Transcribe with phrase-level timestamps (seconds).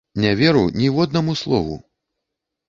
[0.21, 1.79] Не веру ніводнаму слову!